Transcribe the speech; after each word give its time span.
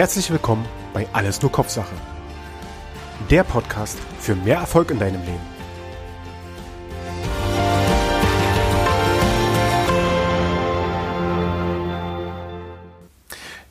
Herzlich 0.00 0.30
willkommen 0.30 0.64
bei 0.94 1.06
Alles 1.12 1.42
nur 1.42 1.52
Kopfsache. 1.52 1.94
Der 3.28 3.44
Podcast 3.44 3.98
für 4.18 4.34
mehr 4.34 4.56
Erfolg 4.56 4.90
in 4.90 4.98
deinem 4.98 5.20
Leben. 5.20 5.42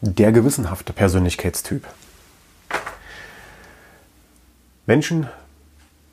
Der 0.01 0.31
gewissenhafte 0.31 0.93
Persönlichkeitstyp. 0.93 1.87
Menschen 4.85 5.27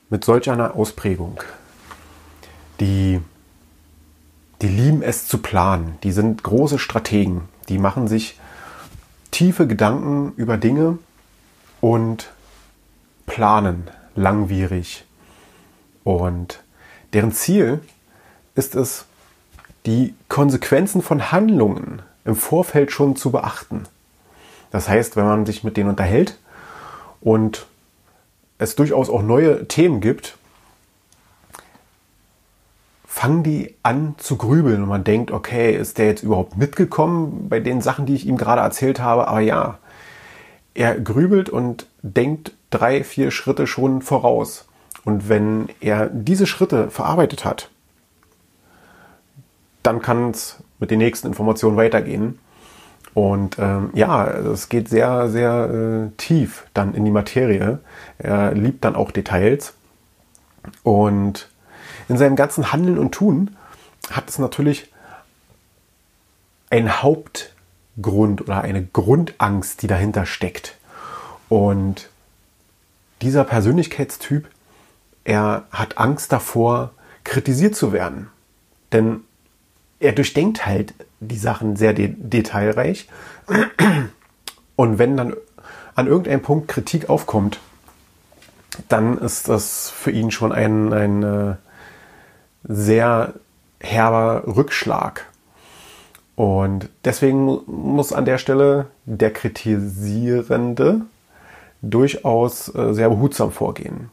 mit 0.08 0.24
solch 0.24 0.48
einer 0.48 0.76
Ausprägung, 0.76 1.42
die, 2.80 3.20
die 4.62 4.68
lieben 4.68 5.02
es 5.02 5.28
zu 5.28 5.42
planen, 5.42 5.98
die 6.02 6.12
sind 6.12 6.42
große 6.42 6.78
Strategen, 6.78 7.50
die 7.68 7.76
machen 7.76 8.08
sich 8.08 8.40
tiefe 9.36 9.66
Gedanken 9.66 10.32
über 10.36 10.56
Dinge 10.56 10.96
und 11.82 12.30
planen 13.26 13.90
langwierig. 14.14 15.04
Und 16.04 16.62
deren 17.12 17.32
Ziel 17.32 17.80
ist 18.54 18.74
es, 18.74 19.04
die 19.84 20.14
Konsequenzen 20.30 21.02
von 21.02 21.32
Handlungen 21.32 22.00
im 22.24 22.34
Vorfeld 22.34 22.92
schon 22.92 23.14
zu 23.14 23.30
beachten. 23.30 23.82
Das 24.70 24.88
heißt, 24.88 25.16
wenn 25.16 25.26
man 25.26 25.44
sich 25.44 25.64
mit 25.64 25.76
denen 25.76 25.90
unterhält 25.90 26.38
und 27.20 27.66
es 28.56 28.74
durchaus 28.74 29.10
auch 29.10 29.20
neue 29.20 29.68
Themen 29.68 30.00
gibt, 30.00 30.38
fangen 33.16 33.42
die 33.42 33.74
an 33.82 34.14
zu 34.18 34.36
grübeln 34.36 34.82
und 34.82 34.90
man 34.90 35.02
denkt, 35.02 35.30
okay, 35.30 35.74
ist 35.74 35.96
der 35.96 36.04
jetzt 36.04 36.22
überhaupt 36.22 36.58
mitgekommen 36.58 37.48
bei 37.48 37.60
den 37.60 37.80
Sachen, 37.80 38.04
die 38.04 38.14
ich 38.14 38.26
ihm 38.26 38.36
gerade 38.36 38.60
erzählt 38.60 39.00
habe? 39.00 39.26
Aber 39.26 39.40
ja, 39.40 39.78
er 40.74 41.00
grübelt 41.00 41.48
und 41.48 41.86
denkt 42.02 42.52
drei, 42.68 43.02
vier 43.02 43.30
Schritte 43.30 43.66
schon 43.66 44.02
voraus. 44.02 44.68
Und 45.06 45.30
wenn 45.30 45.70
er 45.80 46.10
diese 46.10 46.46
Schritte 46.46 46.90
verarbeitet 46.90 47.46
hat, 47.46 47.70
dann 49.82 50.02
kann 50.02 50.32
es 50.32 50.62
mit 50.78 50.90
den 50.90 50.98
nächsten 50.98 51.28
Informationen 51.28 51.78
weitergehen. 51.78 52.38
Und 53.14 53.58
ähm, 53.58 53.92
ja, 53.94 54.26
es 54.26 54.68
geht 54.68 54.90
sehr, 54.90 55.30
sehr 55.30 56.10
äh, 56.10 56.16
tief 56.18 56.66
dann 56.74 56.92
in 56.92 57.06
die 57.06 57.10
Materie. 57.10 57.78
Er 58.18 58.52
liebt 58.52 58.84
dann 58.84 58.94
auch 58.94 59.10
Details. 59.10 59.72
Und 60.82 61.48
in 62.08 62.16
seinem 62.16 62.36
ganzen 62.36 62.72
Handeln 62.72 62.98
und 62.98 63.12
Tun 63.12 63.56
hat 64.10 64.28
es 64.28 64.38
natürlich 64.38 64.90
einen 66.70 67.02
Hauptgrund 67.02 68.42
oder 68.42 68.62
eine 68.62 68.84
Grundangst, 68.84 69.82
die 69.82 69.86
dahinter 69.86 70.26
steckt. 70.26 70.76
Und 71.48 72.08
dieser 73.22 73.44
Persönlichkeitstyp, 73.44 74.48
er 75.24 75.64
hat 75.70 75.98
Angst 75.98 76.32
davor, 76.32 76.92
kritisiert 77.24 77.74
zu 77.74 77.92
werden. 77.92 78.30
Denn 78.92 79.20
er 79.98 80.12
durchdenkt 80.12 80.66
halt 80.66 80.94
die 81.20 81.38
Sachen 81.38 81.76
sehr 81.76 81.92
de 81.92 82.14
detailreich. 82.16 83.08
Und 84.76 84.98
wenn 84.98 85.16
dann 85.16 85.34
an 85.94 86.06
irgendeinem 86.06 86.42
Punkt 86.42 86.68
Kritik 86.68 87.08
aufkommt, 87.08 87.58
dann 88.88 89.18
ist 89.18 89.48
das 89.48 89.88
für 89.88 90.10
ihn 90.10 90.30
schon 90.30 90.52
ein, 90.52 90.92
ein 90.92 91.22
äh, 91.22 91.54
sehr 92.68 93.34
herber 93.80 94.44
Rückschlag. 94.46 95.26
Und 96.34 96.90
deswegen 97.04 97.60
muss 97.66 98.12
an 98.12 98.26
der 98.26 98.38
Stelle 98.38 98.86
der 99.04 99.32
Kritisierende 99.32 101.02
durchaus 101.82 102.74
äh, 102.74 102.92
sehr 102.92 103.08
behutsam 103.08 103.52
vorgehen. 103.52 104.10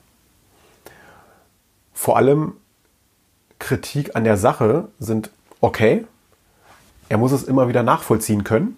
Vor 1.93 2.17
allem 2.17 2.53
Kritik 3.59 4.15
an 4.15 4.23
der 4.23 4.37
Sache 4.37 4.87
sind 4.99 5.31
okay. 5.61 6.05
Er 7.09 7.17
muss 7.17 7.31
es 7.31 7.43
immer 7.43 7.67
wieder 7.67 7.83
nachvollziehen 7.83 8.43
können 8.43 8.77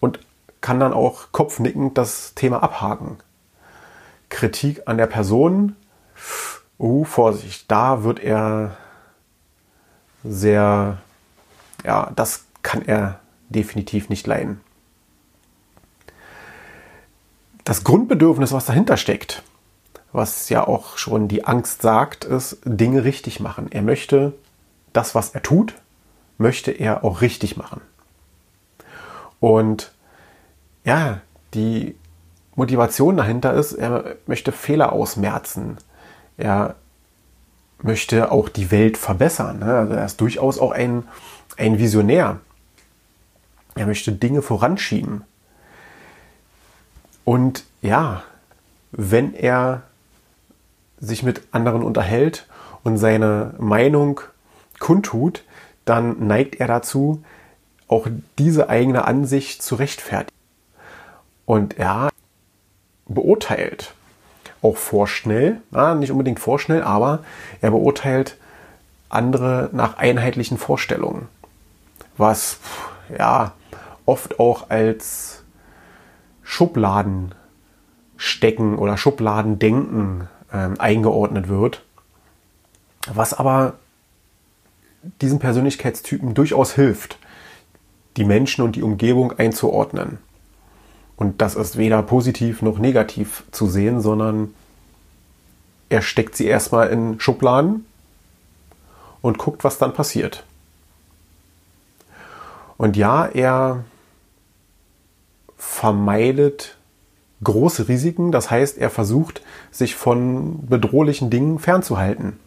und 0.00 0.20
kann 0.60 0.80
dann 0.80 0.92
auch 0.92 1.32
kopfnickend 1.32 1.98
das 1.98 2.34
Thema 2.34 2.62
abhaken. 2.62 3.18
Kritik 4.28 4.82
an 4.86 4.98
der 4.98 5.06
Person 5.06 5.76
uh, 6.78 7.04
Vorsicht, 7.04 7.70
da 7.70 8.02
wird 8.02 8.20
er 8.20 8.76
sehr, 10.24 10.98
ja, 11.84 12.10
das 12.16 12.44
kann 12.62 12.82
er 12.82 13.20
definitiv 13.48 14.08
nicht 14.08 14.26
leiden. 14.26 14.60
Das 17.64 17.84
Grundbedürfnis, 17.84 18.52
was 18.52 18.66
dahinter 18.66 18.96
steckt, 18.96 19.42
was 20.12 20.48
ja 20.48 20.66
auch 20.66 20.98
schon 20.98 21.28
die 21.28 21.44
Angst 21.44 21.82
sagt, 21.82 22.24
ist 22.24 22.58
Dinge 22.64 23.04
richtig 23.04 23.40
machen. 23.40 23.70
Er 23.70 23.82
möchte 23.82 24.34
das, 24.92 25.14
was 25.14 25.30
er 25.30 25.42
tut, 25.42 25.74
möchte 26.38 26.70
er 26.70 27.04
auch 27.04 27.20
richtig 27.20 27.56
machen. 27.56 27.80
Und 29.40 29.92
ja, 30.84 31.20
die 31.54 31.96
Motivation 32.54 33.16
dahinter 33.16 33.52
ist, 33.54 33.72
er 33.72 34.16
möchte 34.26 34.52
Fehler 34.52 34.92
ausmerzen. 34.92 35.76
Er 36.36 36.76
möchte 37.82 38.30
auch 38.32 38.48
die 38.48 38.70
Welt 38.70 38.96
verbessern. 38.96 39.60
Ne? 39.60 39.78
Also 39.78 39.94
er 39.94 40.04
ist 40.04 40.20
durchaus 40.20 40.58
auch 40.58 40.72
ein, 40.72 41.04
ein 41.56 41.78
Visionär. 41.78 42.40
Er 43.74 43.86
möchte 43.86 44.12
Dinge 44.12 44.42
voranschieben. 44.42 45.24
Und 47.24 47.64
ja, 47.82 48.22
wenn 48.92 49.34
er 49.34 49.82
sich 50.98 51.22
mit 51.22 51.42
anderen 51.50 51.82
unterhält 51.82 52.46
und 52.82 52.96
seine 52.96 53.54
Meinung 53.58 54.20
kundtut, 54.78 55.44
dann 55.84 56.26
neigt 56.26 56.56
er 56.56 56.66
dazu, 56.66 57.22
auch 57.88 58.06
diese 58.38 58.68
eigene 58.68 59.04
Ansicht 59.04 59.62
zu 59.62 59.76
rechtfertigen. 59.76 60.36
Und 61.44 61.78
er 61.78 62.08
beurteilt 63.06 63.94
auch 64.62 64.76
vorschnell, 64.76 65.60
ja, 65.72 65.94
nicht 65.94 66.10
unbedingt 66.10 66.40
vorschnell, 66.40 66.82
aber 66.82 67.20
er 67.60 67.70
beurteilt 67.70 68.36
andere 69.08 69.70
nach 69.72 69.96
einheitlichen 69.98 70.58
Vorstellungen, 70.58 71.28
was 72.16 72.58
ja 73.16 73.52
oft 74.04 74.38
auch 74.40 74.70
als 74.70 75.44
Schubladen 76.42 77.34
stecken 78.16 78.78
oder 78.78 78.96
Schubladendenken 78.96 80.28
äh, 80.52 80.68
eingeordnet 80.78 81.48
wird, 81.48 81.82
was 83.12 83.34
aber 83.34 83.74
diesen 85.20 85.38
Persönlichkeitstypen 85.38 86.34
durchaus 86.34 86.72
hilft, 86.72 87.18
die 88.16 88.24
Menschen 88.24 88.64
und 88.64 88.76
die 88.76 88.82
Umgebung 88.82 89.32
einzuordnen. 89.38 90.18
Und 91.16 91.40
das 91.40 91.54
ist 91.54 91.78
weder 91.78 92.02
positiv 92.02 92.62
noch 92.62 92.78
negativ 92.78 93.44
zu 93.50 93.66
sehen, 93.66 94.00
sondern 94.00 94.54
er 95.88 96.02
steckt 96.02 96.36
sie 96.36 96.46
erstmal 96.46 96.88
in 96.88 97.20
Schubladen 97.20 97.86
und 99.22 99.38
guckt, 99.38 99.64
was 99.64 99.78
dann 99.78 99.94
passiert. 99.94 100.44
Und 102.76 102.96
ja, 102.96 103.26
er 103.26 103.84
vermeidet 105.56 106.76
große 107.42 107.88
Risiken, 107.88 108.32
das 108.32 108.50
heißt, 108.50 108.78
er 108.78 108.90
versucht, 108.90 109.42
sich 109.70 109.94
von 109.94 110.66
bedrohlichen 110.66 111.30
Dingen 111.30 111.58
fernzuhalten. 111.58 112.38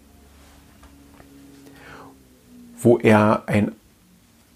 Wo 2.81 2.97
er 2.97 3.43
ein 3.47 3.73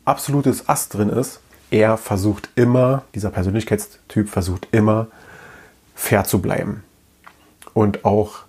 absolutes 0.05 0.69
Ass 0.69 0.89
drin 0.89 1.09
ist, 1.09 1.39
er 1.73 1.97
versucht 1.97 2.49
immer, 2.55 3.03
dieser 3.15 3.31
Persönlichkeitstyp 3.31 4.29
versucht 4.29 4.67
immer, 4.71 5.07
fair 5.95 6.23
zu 6.23 6.39
bleiben. 6.39 6.83
Und 7.73 8.05
auch 8.05 8.43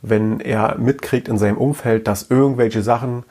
wenn 0.00 0.38
er 0.38 0.76
mitkriegt 0.78 1.26
in 1.26 1.38
seinem 1.38 1.58
Umfeld, 1.58 2.06
dass 2.06 2.30
irgendwelche 2.30 2.82
Sachen 2.82 3.24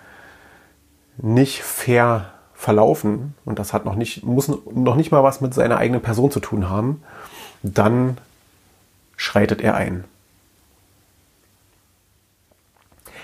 nicht 1.15 1.63
fair 1.63 2.33
verlaufen 2.55 3.35
und 3.45 3.57
das 3.57 3.71
hat 3.71 3.85
noch 3.85 3.95
nicht, 3.95 4.25
muss 4.25 4.49
noch 4.49 4.97
nicht 4.97 5.11
mal 5.11 5.23
was 5.23 5.39
mit 5.39 5.53
seiner 5.53 5.77
eigenen 5.77 6.01
Person 6.01 6.29
zu 6.29 6.41
tun 6.41 6.69
haben, 6.69 7.01
dann 7.63 8.17
schreitet 9.15 9.61
er 9.61 9.75
ein. 9.75 10.03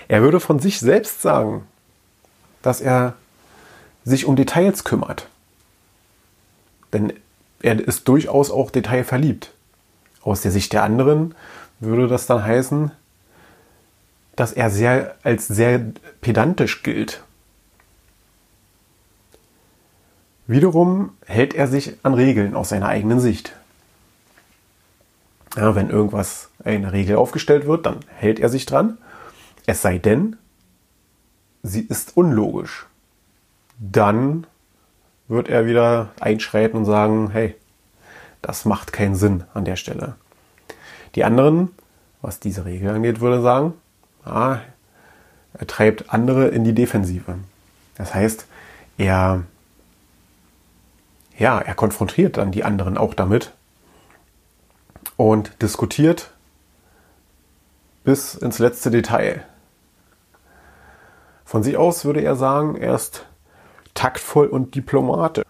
Er 0.08 0.22
würde 0.22 0.40
von 0.40 0.58
sich 0.58 0.80
selbst 0.80 1.20
sagen, 1.20 1.66
dass 2.62 2.80
er 2.80 3.12
sich 4.06 4.24
um 4.24 4.36
Details 4.36 4.84
kümmert. 4.84 5.28
Denn 6.94 7.12
er 7.60 7.78
ist 7.78 8.08
durchaus 8.08 8.50
auch 8.50 8.70
detailverliebt. 8.70 9.52
Aus 10.22 10.40
der 10.40 10.50
Sicht 10.50 10.72
der 10.72 10.84
anderen 10.84 11.34
würde 11.80 12.08
das 12.08 12.26
dann 12.26 12.42
heißen, 12.42 12.92
dass 14.36 14.52
er 14.52 14.70
sehr, 14.70 15.16
als 15.22 15.46
sehr 15.46 15.84
pedantisch 16.20 16.82
gilt. 16.82 17.22
Wiederum 20.46 21.12
hält 21.26 21.54
er 21.54 21.68
sich 21.68 21.96
an 22.02 22.14
Regeln 22.14 22.54
aus 22.54 22.70
seiner 22.70 22.88
eigenen 22.88 23.20
Sicht. 23.20 23.54
Ja, 25.56 25.74
wenn 25.74 25.90
irgendwas, 25.90 26.50
eine 26.64 26.92
Regel 26.92 27.16
aufgestellt 27.16 27.66
wird, 27.66 27.86
dann 27.86 28.00
hält 28.08 28.40
er 28.40 28.48
sich 28.48 28.66
dran. 28.66 28.98
Es 29.66 29.82
sei 29.82 29.98
denn, 29.98 30.36
sie 31.62 31.80
ist 31.80 32.16
unlogisch. 32.16 32.86
Dann 33.78 34.46
wird 35.34 35.48
er 35.48 35.66
wieder 35.66 36.10
einschreiten 36.20 36.78
und 36.78 36.84
sagen, 36.84 37.30
hey, 37.30 37.54
das 38.42 38.64
macht 38.64 38.92
keinen 38.92 39.14
Sinn 39.14 39.44
an 39.54 39.64
der 39.64 39.76
Stelle. 39.76 40.14
Die 41.14 41.24
anderen, 41.24 41.70
was 42.22 42.40
diese 42.40 42.64
Regel 42.64 42.90
angeht, 42.90 43.20
würde 43.20 43.42
sagen, 43.42 43.74
ah, 44.24 44.58
er 45.54 45.66
treibt 45.66 46.12
andere 46.12 46.48
in 46.48 46.64
die 46.64 46.74
Defensive. 46.74 47.36
Das 47.96 48.14
heißt, 48.14 48.46
er, 48.98 49.44
ja, 51.38 51.58
er 51.60 51.74
konfrontiert 51.74 52.36
dann 52.36 52.50
die 52.50 52.64
anderen 52.64 52.98
auch 52.98 53.14
damit 53.14 53.52
und 55.16 55.62
diskutiert 55.62 56.32
bis 58.02 58.34
ins 58.34 58.58
letzte 58.58 58.90
Detail. 58.90 59.44
Von 61.44 61.62
sich 61.62 61.76
aus 61.76 62.04
würde 62.04 62.20
er 62.20 62.36
sagen, 62.36 62.76
er 62.76 62.94
ist 62.94 63.26
taktvoll 63.94 64.46
und 64.46 64.74
diplomatisch. 64.74 65.44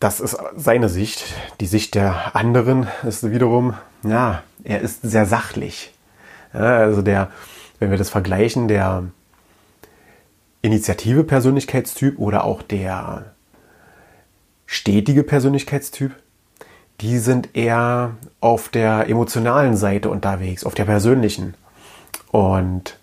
Das 0.00 0.20
ist 0.20 0.36
seine 0.56 0.88
Sicht. 0.88 1.24
Die 1.60 1.66
Sicht 1.66 1.94
der 1.94 2.34
anderen 2.34 2.88
ist 3.06 3.30
wiederum, 3.30 3.74
ja, 4.02 4.42
er 4.64 4.80
ist 4.80 5.02
sehr 5.02 5.26
sachlich. 5.26 5.94
Ja, 6.52 6.78
also 6.78 7.02
der, 7.02 7.30
wenn 7.78 7.90
wir 7.90 7.98
das 7.98 8.10
vergleichen, 8.10 8.68
der 8.68 9.04
Initiative 10.60 11.24
Persönlichkeitstyp 11.24 12.18
oder 12.18 12.44
auch 12.44 12.62
der 12.62 13.32
stetige 14.66 15.22
Persönlichkeitstyp, 15.22 16.14
die 17.00 17.18
sind 17.18 17.56
eher 17.56 18.16
auf 18.40 18.68
der 18.68 19.08
emotionalen 19.08 19.76
Seite 19.76 20.08
unterwegs, 20.08 20.64
auf 20.64 20.74
der 20.74 20.84
persönlichen. 20.84 21.54
Und 22.30 22.96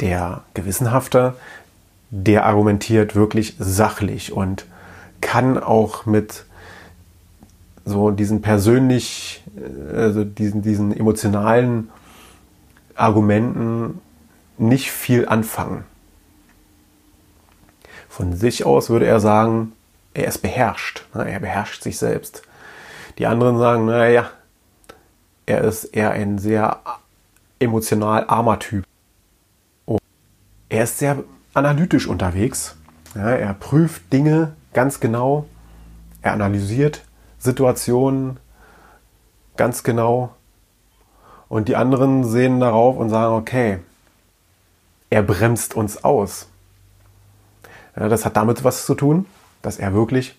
der 0.00 0.42
Gewissenhafte, 0.52 1.34
der 2.16 2.46
argumentiert 2.46 3.16
wirklich 3.16 3.56
sachlich 3.58 4.32
und 4.32 4.66
kann 5.20 5.58
auch 5.58 6.06
mit 6.06 6.44
so 7.84 8.12
diesen 8.12 8.40
persönlich, 8.40 9.42
also 9.92 10.22
diesen, 10.22 10.62
diesen 10.62 10.96
emotionalen 10.96 11.90
Argumenten 12.94 14.00
nicht 14.58 14.92
viel 14.92 15.26
anfangen. 15.26 15.82
Von 18.08 18.36
sich 18.36 18.64
aus 18.64 18.90
würde 18.90 19.06
er 19.06 19.18
sagen, 19.18 19.72
er 20.14 20.28
ist 20.28 20.38
beherrscht. 20.38 21.04
Ne? 21.14 21.28
Er 21.28 21.40
beherrscht 21.40 21.82
sich 21.82 21.98
selbst. 21.98 22.42
Die 23.18 23.26
anderen 23.26 23.58
sagen, 23.58 23.86
naja, 23.86 24.30
er 25.46 25.64
ist 25.64 25.84
eher 25.86 26.12
ein 26.12 26.38
sehr 26.38 26.78
emotional 27.58 28.24
armer 28.28 28.60
Typ. 28.60 28.84
Er 30.68 30.84
ist 30.84 30.98
sehr 30.98 31.24
analytisch 31.54 32.06
unterwegs. 32.06 32.76
Ja, 33.14 33.30
er 33.30 33.54
prüft 33.54 34.12
Dinge 34.12 34.54
ganz 34.72 35.00
genau. 35.00 35.46
Er 36.20 36.32
analysiert 36.32 37.04
Situationen 37.38 38.38
ganz 39.56 39.82
genau. 39.82 40.34
Und 41.48 41.68
die 41.68 41.76
anderen 41.76 42.24
sehen 42.24 42.60
darauf 42.60 42.96
und 42.96 43.10
sagen, 43.10 43.34
okay, 43.34 43.78
er 45.10 45.22
bremst 45.22 45.74
uns 45.74 46.02
aus. 46.02 46.48
Ja, 47.96 48.08
das 48.08 48.24
hat 48.24 48.36
damit 48.36 48.64
was 48.64 48.86
zu 48.86 48.94
tun, 48.94 49.26
dass 49.62 49.78
er 49.78 49.94
wirklich 49.94 50.36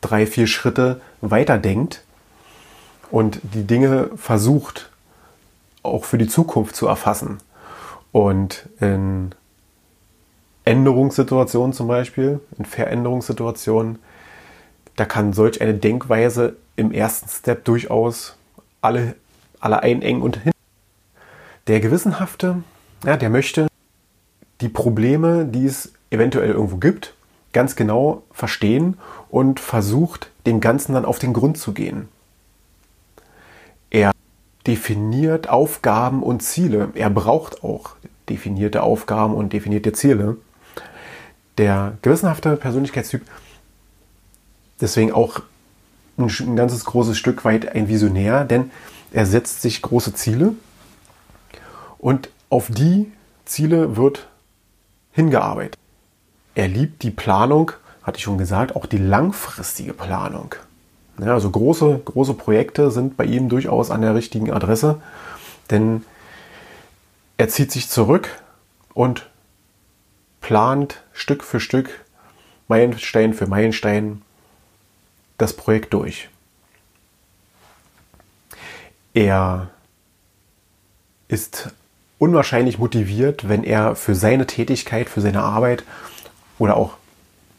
drei, 0.00 0.26
vier 0.26 0.46
Schritte 0.46 1.02
weiter 1.20 1.58
denkt 1.58 2.02
und 3.10 3.40
die 3.42 3.66
Dinge 3.66 4.08
versucht 4.16 4.90
auch 5.82 6.04
für 6.04 6.16
die 6.16 6.28
Zukunft 6.28 6.74
zu 6.76 6.86
erfassen. 6.86 7.38
Und 8.12 8.68
in 8.80 9.34
Änderungssituationen 10.64 11.72
zum 11.72 11.88
Beispiel, 11.88 12.40
in 12.58 12.64
Veränderungssituationen, 12.64 13.98
da 14.96 15.04
kann 15.04 15.32
solch 15.32 15.60
eine 15.60 15.74
Denkweise 15.74 16.56
im 16.76 16.92
ersten 16.92 17.28
Step 17.28 17.64
durchaus 17.64 18.36
alle, 18.80 19.14
alle 19.58 19.82
einengen 19.82 20.22
und 20.22 20.36
hin. 20.36 20.52
Der 21.66 21.80
Gewissenhafte, 21.80 22.62
ja, 23.04 23.16
der 23.16 23.30
möchte 23.30 23.68
die 24.60 24.68
Probleme, 24.68 25.44
die 25.44 25.66
es 25.66 25.92
eventuell 26.10 26.50
irgendwo 26.50 26.76
gibt, 26.76 27.14
ganz 27.52 27.76
genau 27.76 28.22
verstehen 28.32 28.98
und 29.28 29.60
versucht, 29.60 30.30
dem 30.46 30.60
Ganzen 30.60 30.94
dann 30.94 31.04
auf 31.04 31.18
den 31.18 31.32
Grund 31.32 31.58
zu 31.58 31.72
gehen. 31.72 32.08
Er 33.90 34.12
definiert 34.66 35.48
Aufgaben 35.48 36.22
und 36.22 36.42
Ziele. 36.42 36.90
Er 36.94 37.10
braucht 37.10 37.64
auch 37.64 37.90
definierte 38.28 38.82
Aufgaben 38.82 39.34
und 39.34 39.52
definierte 39.52 39.92
Ziele. 39.92 40.36
Der 41.60 41.98
gewissenhafte 42.00 42.56
Persönlichkeitstyp, 42.56 43.20
deswegen 44.80 45.12
auch 45.12 45.42
ein, 46.16 46.56
ganzes 46.56 46.86
großes 46.86 47.18
Stück 47.18 47.44
weit 47.44 47.74
ein 47.74 47.86
Visionär, 47.86 48.46
denn 48.46 48.70
er 49.12 49.26
setzt 49.26 49.60
sich 49.60 49.82
große 49.82 50.14
Ziele 50.14 50.54
und 51.98 52.30
auf 52.48 52.68
die 52.70 53.12
Ziele 53.44 53.98
wird 53.98 54.26
hingearbeitet. 55.12 55.76
Er 56.54 56.66
liebt 56.66 57.02
die 57.02 57.10
Planung, 57.10 57.72
hatte 58.04 58.16
ich 58.16 58.24
schon 58.24 58.38
gesagt, 58.38 58.74
auch 58.74 58.86
die 58.86 58.96
langfristige 58.96 59.92
Planung. 59.92 60.54
Ja, 61.18 61.34
also 61.34 61.50
große, 61.50 62.00
große 62.06 62.32
Projekte 62.32 62.90
sind 62.90 63.18
bei 63.18 63.26
ihm 63.26 63.50
durchaus 63.50 63.90
an 63.90 64.00
der 64.00 64.14
richtigen 64.14 64.50
Adresse, 64.50 65.02
denn 65.68 66.06
er 67.36 67.50
zieht 67.50 67.70
sich 67.70 67.90
zurück 67.90 68.30
und 68.94 69.29
plant 70.50 71.00
Stück 71.12 71.44
für 71.44 71.60
Stück, 71.60 72.04
Meilenstein 72.66 73.34
für 73.34 73.46
Meilenstein 73.46 74.22
das 75.38 75.52
Projekt 75.52 75.94
durch. 75.94 76.28
Er 79.14 79.70
ist 81.28 81.70
unwahrscheinlich 82.18 82.80
motiviert, 82.80 83.48
wenn 83.48 83.62
er 83.62 83.94
für 83.94 84.16
seine 84.16 84.44
Tätigkeit, 84.48 85.08
für 85.08 85.20
seine 85.20 85.44
Arbeit 85.44 85.84
oder 86.58 86.76
auch 86.76 86.94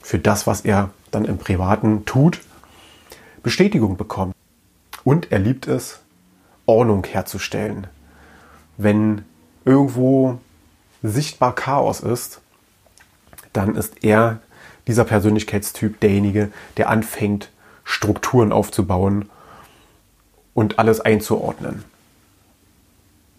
für 0.01 0.19
das, 0.19 0.45
was 0.45 0.59
er 0.59 0.89
dann 1.11 1.23
im 1.23 1.37
Privaten 1.37 2.03
tut, 2.03 2.41
Bestätigung 3.41 3.95
bekommt. 3.95 4.35
Und 5.05 5.31
er 5.31 5.39
liebt 5.39 5.65
es, 5.65 6.01
Ordnung 6.65 7.05
herzustellen. 7.05 7.87
Wenn 8.75 9.23
irgendwo 9.63 10.39
sichtbar 11.01 11.55
Chaos 11.55 12.01
ist, 12.01 12.40
dann 13.53 13.75
ist 13.75 14.03
er 14.03 14.39
dieser 14.87 15.03
Persönlichkeitstyp 15.03 15.99
derjenige, 15.99 16.51
der 16.77 16.89
anfängt, 16.89 17.49
Strukturen 17.83 18.51
aufzubauen 18.51 19.29
und 20.53 20.79
alles 20.79 21.01
einzuordnen. 21.01 21.83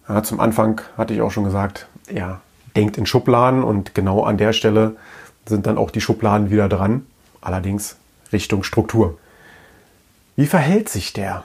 Ja, 0.09 0.23
zum 0.23 0.41
Anfang 0.41 0.81
hatte 0.97 1.15
ich 1.15 1.23
auch 1.23 1.31
schon 1.31 1.45
gesagt, 1.45 1.87
er 2.07 2.41
denkt 2.77 2.99
in 2.99 3.07
Schubladen 3.07 3.63
und 3.63 3.95
genau 3.95 4.25
an 4.25 4.39
der 4.39 4.53
Stelle 4.53 4.97
sind 5.47 5.67
dann 5.67 5.79
auch 5.79 5.91
die 5.91 6.01
Schubladen 6.01 6.51
wieder 6.51 6.69
dran, 6.69 7.07
allerdings 7.41 7.97
Richtung 8.33 8.63
Struktur. 8.63 9.19
Wie 10.37 10.47
verhält 10.47 10.89
sich 10.89 11.13
der? 11.13 11.45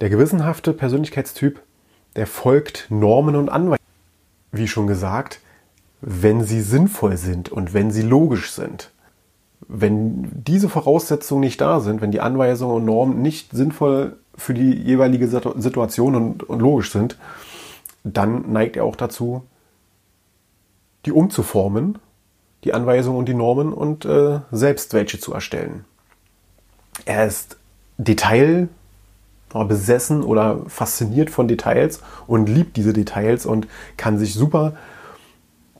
Der 0.00 0.08
gewissenhafte 0.08 0.72
Persönlichkeitstyp, 0.72 1.60
der 2.16 2.26
folgt 2.26 2.86
Normen 2.88 3.36
und 3.36 3.50
Anweisungen. 3.50 3.78
Wie 4.52 4.66
schon 4.66 4.86
gesagt, 4.86 5.40
wenn 6.00 6.44
sie 6.44 6.62
sinnvoll 6.62 7.16
sind 7.16 7.50
und 7.50 7.74
wenn 7.74 7.90
sie 7.90 8.02
logisch 8.02 8.52
sind. 8.52 8.90
Wenn 9.68 10.30
diese 10.32 10.68
Voraussetzungen 10.68 11.42
nicht 11.42 11.60
da 11.60 11.80
sind, 11.80 12.00
wenn 12.00 12.10
die 12.10 12.20
Anweisungen 12.20 12.76
und 12.76 12.84
Normen 12.84 13.22
nicht 13.22 13.52
sinnvoll 13.52 14.16
für 14.34 14.54
die 14.54 14.72
jeweilige 14.72 15.28
Situation 15.28 16.14
und, 16.14 16.42
und 16.42 16.60
logisch 16.60 16.92
sind, 16.92 17.18
dann 18.04 18.50
neigt 18.52 18.76
er 18.76 18.84
auch 18.84 18.96
dazu, 18.96 19.42
die 21.04 21.12
umzuformen, 21.12 21.98
die 22.64 22.72
Anweisungen 22.72 23.18
und 23.18 23.28
die 23.28 23.34
Normen 23.34 23.72
und 23.72 24.04
äh, 24.04 24.40
selbst 24.50 24.92
welche 24.94 25.20
zu 25.20 25.32
erstellen. 25.32 25.84
Er 27.04 27.26
ist 27.26 27.58
Detail 27.98 28.68
besessen 29.52 30.22
oder 30.22 30.60
fasziniert 30.68 31.28
von 31.28 31.48
Details 31.48 32.00
und 32.26 32.48
liebt 32.48 32.76
diese 32.76 32.92
Details 32.92 33.46
und 33.46 33.66
kann 33.96 34.18
sich 34.18 34.34
super 34.34 34.74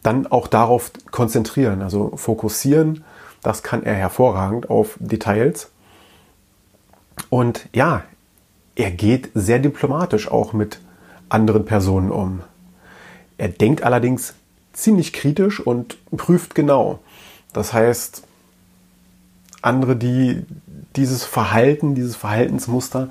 dann 0.02 0.26
auch 0.26 0.46
darauf 0.46 0.90
konzentrieren, 1.10 1.82
also 1.82 2.16
fokussieren. 2.16 3.04
Das 3.42 3.62
kann 3.62 3.82
er 3.82 3.94
hervorragend 3.94 4.70
auf 4.70 4.96
Details. 4.98 5.70
Und 7.28 7.68
ja, 7.74 8.04
er 8.76 8.90
geht 8.90 9.30
sehr 9.34 9.58
diplomatisch 9.58 10.30
auch 10.30 10.52
mit 10.52 10.80
anderen 11.28 11.64
Personen 11.64 12.10
um. 12.10 12.40
Er 13.38 13.48
denkt 13.48 13.82
allerdings 13.82 14.34
ziemlich 14.72 15.12
kritisch 15.12 15.60
und 15.60 15.98
prüft 16.16 16.54
genau. 16.54 16.98
Das 17.52 17.72
heißt, 17.72 18.22
andere, 19.62 19.96
die 19.96 20.44
dieses 20.96 21.24
Verhalten, 21.24 21.94
dieses 21.94 22.16
Verhaltensmuster 22.16 23.10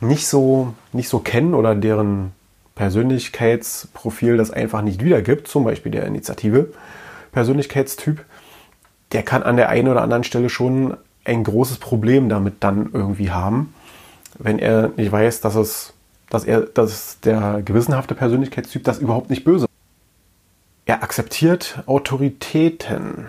nicht 0.00 0.26
so, 0.26 0.74
nicht 0.92 1.08
so 1.08 1.18
kennen 1.18 1.54
oder 1.54 1.74
deren 1.74 2.32
Persönlichkeitsprofil 2.80 4.38
das 4.38 4.50
einfach 4.50 4.80
nicht 4.80 5.04
wiedergibt, 5.04 5.48
zum 5.48 5.64
Beispiel 5.64 5.92
der 5.92 6.06
Initiative 6.06 6.72
Persönlichkeitstyp, 7.30 8.24
der 9.12 9.22
kann 9.22 9.42
an 9.42 9.58
der 9.58 9.68
einen 9.68 9.88
oder 9.88 10.00
anderen 10.00 10.24
Stelle 10.24 10.48
schon 10.48 10.96
ein 11.26 11.44
großes 11.44 11.76
Problem 11.76 12.30
damit 12.30 12.54
dann 12.60 12.88
irgendwie 12.94 13.32
haben, 13.32 13.74
wenn 14.38 14.58
er 14.58 14.92
nicht 14.96 15.12
weiß, 15.12 15.42
dass 15.42 15.56
es, 15.56 15.92
dass 16.30 16.44
er, 16.44 16.62
dass 16.62 17.20
der 17.20 17.60
gewissenhafte 17.62 18.14
Persönlichkeitstyp 18.14 18.82
das 18.82 18.98
überhaupt 18.98 19.28
nicht 19.28 19.44
böse. 19.44 19.66
Er 20.86 21.02
akzeptiert 21.02 21.82
Autoritäten. 21.84 23.28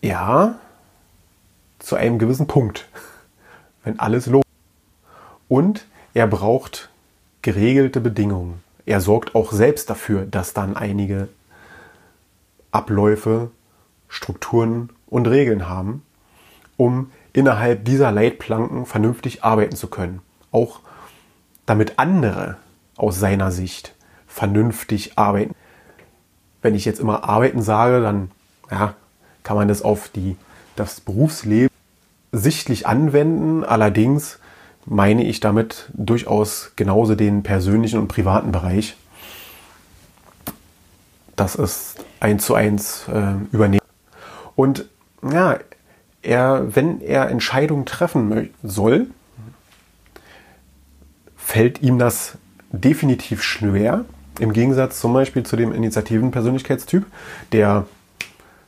Ja, 0.00 0.54
zu 1.80 1.96
einem 1.96 2.18
gewissen 2.18 2.46
Punkt, 2.46 2.88
wenn 3.84 3.98
alles 3.98 4.24
los. 4.24 4.42
Und 5.48 5.84
er 6.14 6.26
braucht 6.26 6.88
geregelte 7.46 8.00
Bedingungen. 8.00 8.60
Er 8.86 9.00
sorgt 9.00 9.36
auch 9.36 9.52
selbst 9.52 9.88
dafür, 9.88 10.26
dass 10.26 10.52
dann 10.52 10.76
einige 10.76 11.28
Abläufe, 12.72 13.52
Strukturen 14.08 14.90
und 15.06 15.28
Regeln 15.28 15.68
haben, 15.68 16.02
um 16.76 17.12
innerhalb 17.32 17.84
dieser 17.84 18.10
Leitplanken 18.10 18.84
vernünftig 18.84 19.44
arbeiten 19.44 19.76
zu 19.76 19.86
können. 19.86 20.22
Auch 20.50 20.80
damit 21.66 22.00
andere 22.00 22.56
aus 22.96 23.20
seiner 23.20 23.52
Sicht 23.52 23.94
vernünftig 24.26 25.16
arbeiten. 25.16 25.54
Wenn 26.62 26.74
ich 26.74 26.84
jetzt 26.84 26.98
immer 26.98 27.28
arbeiten 27.28 27.62
sage, 27.62 28.00
dann 28.00 28.32
ja, 28.72 28.94
kann 29.44 29.56
man 29.56 29.68
das 29.68 29.82
auf 29.82 30.08
die, 30.08 30.36
das 30.74 31.00
Berufsleben 31.00 31.70
sichtlich 32.32 32.88
anwenden. 32.88 33.62
Allerdings 33.62 34.40
meine 34.86 35.24
ich 35.24 35.40
damit 35.40 35.90
durchaus 35.92 36.72
genauso 36.76 37.14
den 37.14 37.42
persönlichen 37.42 37.98
und 37.98 38.08
privaten 38.08 38.52
Bereich. 38.52 38.96
Das 41.34 41.54
ist 41.54 41.96
eins 42.20 42.46
zu 42.46 42.54
eins 42.54 43.06
äh, 43.08 43.34
übernehmen. 43.52 43.84
Und 44.54 44.86
ja, 45.22 45.58
er, 46.22 46.74
wenn 46.74 47.00
er 47.00 47.28
Entscheidungen 47.28 47.84
treffen 47.84 48.50
soll, 48.62 49.08
fällt 51.36 51.82
ihm 51.82 51.98
das 51.98 52.38
definitiv 52.70 53.42
schwer. 53.42 54.04
Im 54.38 54.52
Gegensatz 54.52 55.00
zum 55.00 55.12
Beispiel 55.12 55.44
zu 55.44 55.56
dem 55.56 55.72
Initiativen-Persönlichkeitstyp, 55.72 57.06
der 57.52 57.86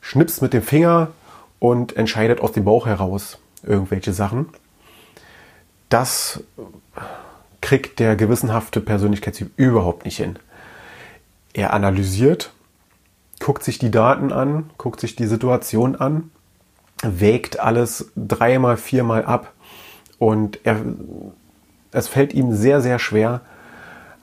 schnippst 0.00 0.42
mit 0.42 0.52
dem 0.52 0.62
Finger 0.62 1.10
und 1.58 1.96
entscheidet 1.96 2.40
aus 2.40 2.52
dem 2.52 2.64
Bauch 2.64 2.87
heraus 2.87 3.38
irgendwelche 3.62 4.12
Sachen. 4.12 4.46
Das 5.88 6.42
kriegt 7.61 7.99
der 7.99 8.16
gewissenhafte 8.16 8.80
Persönlichkeitstyp 8.80 9.50
überhaupt 9.57 10.04
nicht 10.04 10.16
hin. 10.16 10.38
Er 11.52 11.73
analysiert, 11.73 12.52
guckt 13.40 13.64
sich 13.64 13.78
die 13.78 13.90
Daten 13.90 14.33
an, 14.33 14.71
guckt 14.78 15.00
sich 15.00 15.16
die 15.16 15.26
Situation 15.26 15.97
an, 15.97 16.30
wägt 17.02 17.61
alles 17.61 18.11
dreimal, 18.16 18.76
viermal 18.76 19.25
ab 19.25 19.52
und 20.18 20.61
er, 20.64 20.83
es 21.92 22.09
fällt 22.09 22.35
ihm 22.35 22.54
sehr, 22.54 22.80
sehr 22.80 22.99
schwer, 22.99 23.40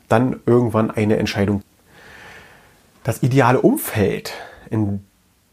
dann 0.07 0.39
irgendwann 0.45 0.91
eine 0.91 1.17
Entscheidung. 1.17 1.61
Das 3.03 3.23
ideale 3.23 3.61
Umfeld, 3.61 4.33
in 4.69 5.03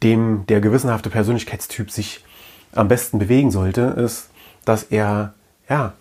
dem 0.02 0.46
der 0.46 0.60
gewissenhafte 0.60 1.10
Persönlichkeitstyp 1.10 1.90
sich 1.90 2.24
am 2.72 2.88
besten 2.88 3.18
bewegen 3.18 3.50
sollte, 3.50 3.82
ist, 3.82 4.30
dass 4.64 4.84
er 4.84 5.34
ja, 5.68 5.94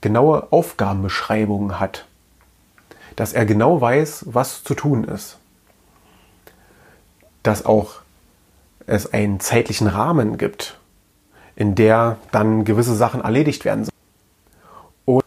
genaue 0.00 0.52
Aufgabenbeschreibungen 0.52 1.80
hat. 1.80 2.06
Dass 3.16 3.32
er 3.32 3.46
genau 3.46 3.80
weiß, 3.80 4.26
was 4.28 4.62
zu 4.62 4.74
tun 4.74 5.04
ist. 5.04 5.38
Dass 7.42 7.64
auch 7.64 7.96
es 8.86 9.12
einen 9.12 9.40
zeitlichen 9.40 9.86
Rahmen 9.86 10.38
gibt, 10.38 10.78
in 11.56 11.74
der 11.74 12.18
dann 12.32 12.64
gewisse 12.64 12.94
Sachen 12.94 13.20
erledigt 13.20 13.64
werden 13.64 13.84
sollen. 13.84 13.94
Und 15.04 15.24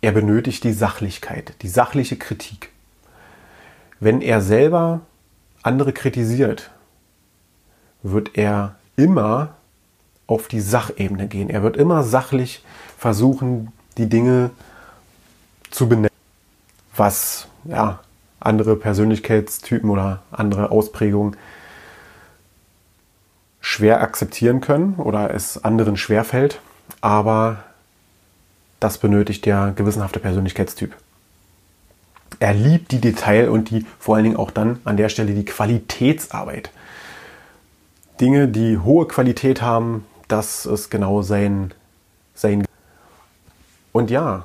er 0.00 0.12
benötigt 0.12 0.64
die 0.64 0.72
Sachlichkeit, 0.72 1.54
die 1.62 1.68
sachliche 1.68 2.16
Kritik. 2.16 2.70
Wenn 4.00 4.20
er 4.20 4.40
selber 4.40 5.00
andere 5.62 5.92
kritisiert, 5.92 6.70
wird 8.02 8.36
er 8.36 8.76
immer 8.96 9.54
auf 10.26 10.48
die 10.48 10.60
Sachebene 10.60 11.28
gehen. 11.28 11.48
Er 11.50 11.62
wird 11.62 11.76
immer 11.76 12.02
sachlich 12.02 12.64
versuchen, 12.96 13.72
die 13.98 14.08
Dinge 14.08 14.50
zu 15.70 15.88
benennen, 15.88 16.10
was 16.94 17.48
ja, 17.64 18.00
andere 18.40 18.76
Persönlichkeitstypen 18.76 19.90
oder 19.90 20.22
andere 20.30 20.70
Ausprägungen 20.70 21.36
schwer 23.60 24.00
akzeptieren 24.00 24.60
können 24.60 24.94
oder 24.94 25.34
es 25.34 25.64
anderen 25.64 25.96
schwerfällt, 25.96 26.60
aber 27.00 27.64
das 28.78 28.98
benötigt 28.98 29.44
der 29.44 29.72
gewissenhafte 29.74 30.20
Persönlichkeitstyp. 30.20 30.94
Er 32.38 32.54
liebt 32.54 32.92
die 32.92 33.00
Detail 33.00 33.48
und 33.48 33.70
die 33.70 33.86
vor 33.98 34.16
allen 34.16 34.24
Dingen 34.24 34.36
auch 34.36 34.50
dann 34.50 34.78
an 34.84 34.96
der 34.96 35.08
Stelle 35.08 35.34
die 35.34 35.44
Qualitätsarbeit. 35.44 36.70
Dinge, 38.20 38.48
die 38.48 38.78
hohe 38.78 39.06
Qualität 39.06 39.62
haben, 39.62 40.04
das 40.28 40.66
ist 40.66 40.90
genau 40.90 41.22
sein, 41.22 41.72
sein. 42.34 42.64
Und 43.96 44.10
ja, 44.10 44.44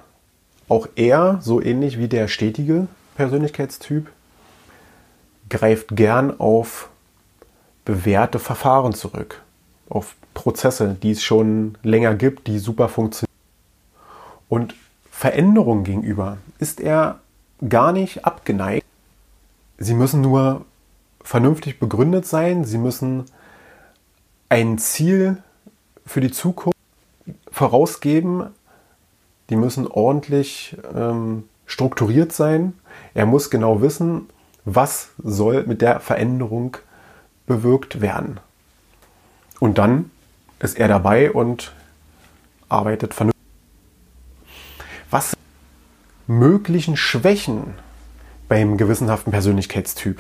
auch 0.69 0.87
er, 0.95 1.39
so 1.41 1.61
ähnlich 1.61 1.97
wie 1.97 2.07
der 2.07 2.29
stetige 2.29 2.87
Persönlichkeitstyp, 3.17 4.09
greift 5.49 5.89
gern 5.89 6.39
auf 6.39 6.87
bewährte 7.83 8.39
Verfahren 8.39 8.93
zurück, 8.93 9.41
auf 9.89 10.15
Prozesse, 10.33 10.95
die 11.03 11.11
es 11.11 11.21
schon 11.21 11.77
länger 11.83 12.15
gibt, 12.15 12.47
die 12.47 12.59
super 12.59 12.87
funktionieren. 12.87 13.35
Und 14.47 14.73
Veränderungen 15.11 15.83
gegenüber 15.83 16.37
ist 16.59 16.79
er 16.79 17.19
gar 17.67 17.91
nicht 17.91 18.23
abgeneigt. 18.23 18.85
Sie 19.77 19.95
müssen 19.95 20.21
nur 20.21 20.63
vernünftig 21.21 21.77
begründet 21.77 22.25
sein, 22.25 22.63
sie 22.63 22.77
müssen 22.77 23.25
ein 24.47 24.77
Ziel 24.77 25.43
für 26.05 26.21
die 26.21 26.31
Zukunft 26.31 26.77
vorausgeben. 27.51 28.45
Die 29.51 29.55
müssen 29.55 29.85
ordentlich 29.85 30.75
ähm, 30.95 31.43
strukturiert 31.67 32.31
sein. 32.33 32.73
Er 33.13 33.27
muss 33.27 33.51
genau 33.51 33.81
wissen, 33.81 34.27
was 34.65 35.09
soll 35.21 35.65
mit 35.67 35.81
der 35.81 35.99
Veränderung 35.99 36.77
bewirkt 37.45 38.01
werden. 38.01 38.39
Und 39.59 39.77
dann 39.77 40.09
ist 40.59 40.79
er 40.79 40.87
dabei 40.87 41.31
und 41.31 41.73
arbeitet 42.67 43.13
vernünftig. 43.13 43.39
Was 45.11 45.37
möglichen 46.25 46.97
Schwächen 46.97 47.75
beim 48.47 48.77
gewissenhaften 48.77 49.31
Persönlichkeitstyp? 49.31 50.19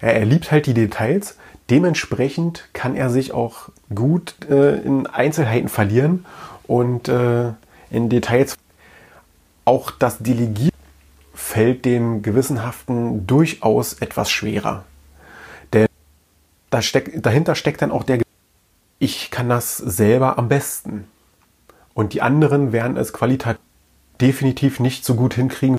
Er, 0.00 0.14
er 0.14 0.24
liebt 0.24 0.50
halt 0.50 0.64
die 0.64 0.74
Details 0.74 1.36
Dementsprechend 1.70 2.68
kann 2.72 2.96
er 2.96 3.08
sich 3.08 3.32
auch 3.32 3.70
gut 3.94 4.34
äh, 4.50 4.76
in 4.80 5.06
Einzelheiten 5.06 5.68
verlieren 5.68 6.26
und 6.64 7.08
äh, 7.08 7.52
in 7.92 8.08
Details. 8.08 8.56
Auch 9.64 9.90
das 9.90 10.18
Delegieren 10.18 10.72
fällt 11.34 11.84
dem 11.84 12.22
Gewissenhaften 12.22 13.26
durchaus 13.26 13.94
etwas 13.94 14.30
schwerer. 14.30 14.84
Denn 15.72 15.86
da 16.70 16.82
steck, 16.82 17.22
dahinter 17.22 17.54
steckt 17.54 17.82
dann 17.82 17.92
auch 17.92 18.04
der 18.04 18.20
ich 18.98 19.32
kann 19.32 19.48
das 19.48 19.76
selber 19.76 20.38
am 20.38 20.48
besten. 20.48 21.08
Und 21.92 22.12
die 22.12 22.22
anderen 22.22 22.72
werden 22.72 22.96
es 22.96 23.12
qualitativ 23.12 23.60
definitiv 24.20 24.78
nicht 24.78 25.04
so 25.04 25.16
gut 25.16 25.34
hinkriegen. 25.34 25.78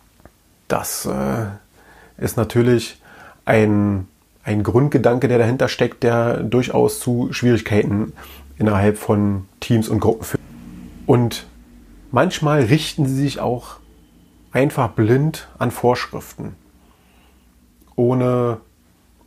Das 0.68 1.06
äh, 1.06 1.46
ist 2.18 2.36
natürlich 2.36 3.02
ein 3.46 4.08
ein 4.44 4.64
Grundgedanke, 4.64 5.28
der 5.28 5.38
dahinter 5.38 5.70
steckt, 5.70 6.04
der 6.04 6.44
durchaus 6.44 7.00
zu 7.00 7.32
Schwierigkeiten 7.32 8.14
innerhalb 8.58 8.98
von 8.98 9.48
Teams 9.62 9.88
und 9.88 10.00
Gruppen 10.00 10.26
führt. 10.26 10.42
Und 11.06 11.48
manchmal 12.14 12.62
richten 12.62 13.08
sie 13.08 13.16
sich 13.16 13.42
auch 13.42 13.78
einfach 14.54 14.90
blind 14.90 15.50
an 15.58 15.72
Vorschriften, 15.72 16.56
ohne, 17.96 18.60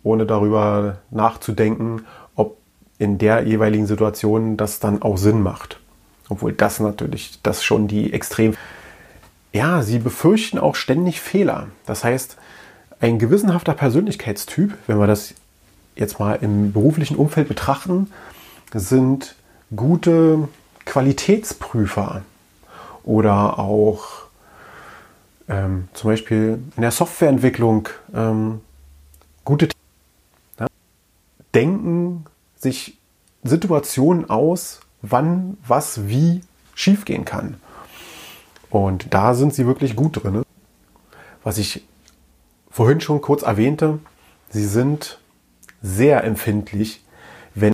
ohne 0.02 0.24
darüber 0.24 0.98
nachzudenken, 1.10 2.06
ob 2.36 2.56
in 2.98 3.18
der 3.18 3.42
jeweiligen 3.42 3.86
Situation 3.86 4.56
das 4.56 4.78
dann 4.78 5.02
auch 5.02 5.18
Sinn 5.18 5.42
macht. 5.42 5.80
Obwohl 6.28 6.52
das 6.52 6.80
natürlich, 6.80 7.40
das 7.42 7.64
schon 7.64 7.88
die 7.88 8.12
extrem. 8.12 8.54
Ja, 9.52 9.82
sie 9.82 9.98
befürchten 9.98 10.58
auch 10.58 10.76
ständig 10.76 11.20
Fehler. 11.20 11.68
Das 11.86 12.04
heißt, 12.04 12.36
ein 13.00 13.18
gewissenhafter 13.18 13.74
Persönlichkeitstyp, 13.74 14.74
wenn 14.86 14.98
wir 14.98 15.06
das 15.06 15.34
jetzt 15.96 16.20
mal 16.20 16.38
im 16.40 16.72
beruflichen 16.72 17.16
Umfeld 17.16 17.48
betrachten, 17.48 18.12
sind 18.72 19.34
gute 19.74 20.48
Qualitätsprüfer 20.84 22.22
oder 23.06 23.58
auch 23.58 24.26
ähm, 25.48 25.88
zum 25.94 26.10
Beispiel 26.10 26.58
in 26.76 26.82
der 26.82 26.90
Softwareentwicklung 26.90 27.88
ähm, 28.14 28.60
gute 29.44 29.68
ja, 30.58 30.66
denken 31.54 32.26
sich 32.56 32.98
Situationen 33.44 34.28
aus, 34.28 34.80
wann 35.02 35.56
was 35.66 36.08
wie 36.08 36.42
schiefgehen 36.74 37.24
kann. 37.24 37.54
Und 38.70 39.14
da 39.14 39.34
sind 39.34 39.54
sie 39.54 39.66
wirklich 39.66 39.94
gut 39.94 40.22
drin. 40.22 40.42
Was 41.44 41.58
ich 41.58 41.86
vorhin 42.70 43.00
schon 43.00 43.20
kurz 43.20 43.42
erwähnte, 43.42 44.00
sie 44.50 44.66
sind 44.66 45.20
sehr 45.80 46.24
empfindlich, 46.24 47.04
wenn 47.54 47.72